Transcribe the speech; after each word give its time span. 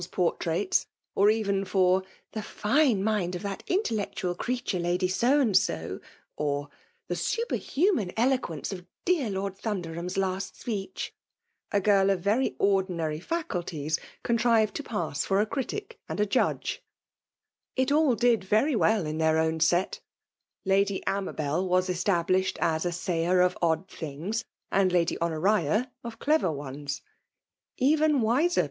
km*fl 0.01 0.09
porttsits— 0.35 0.87
dteves^tox 1.15 2.03
''tbe 2.33 2.41
fifie 2.43 3.05
i»ind 3.11 3.35
«f 3.35 3.43
ihmt 3.43 3.91
i&telleetaal 3.91 4.35
creatnre 4.35 4.81
Lady 4.81 5.07
So 5.07 5.37
andHM^"— 5.45 6.01
or 6.37 6.69
''the 7.07 7.15
superhuman 7.15 8.09
ddquenee 8.17 8.71
of 8.73 8.85
dear 9.05 9.29
Loid 9.29 9.59
Thtmdeniia*8 9.61 10.17
last 10.17 10.59
speech/*— 10.59 11.13
a 11.71 11.79
girl 11.79 12.09
of 12.09 12.21
xwf 12.21 12.55
<»*dinaiy 12.57 13.21
faculties 13.21 13.99
contiivod 14.23 14.71
to 14.71 14.81
pass 14.81 15.29
lor 15.29 15.39
a 15.39 15.45
criitic 15.45 15.97
and 16.09 16.19
a 16.19 16.25
jttdg& 16.25 16.79
It 17.75 17.91
aU 17.91 18.15
did 18.15 18.43
very 18.43 18.75
well 18.75 19.05
in 19.05 19.19
their 19.19 19.37
own 19.37 19.59
set. 19.59 19.99
lady 20.65 21.03
Amabel 21.05 21.69
was 21.69 21.89
established 21.91 22.57
as 22.59 22.87
a 22.87 22.91
sayer 22.91 23.39
of 23.41 23.55
odd 23.61 23.87
things, 23.87 24.45
and 24.71 24.91
Lady 24.91 25.15
Honoria 25.21 25.91
of 26.03 26.17
dew 26.17 26.49
ones. 26.51 27.03
Even 27.77 28.21
wiser 28.21 28.59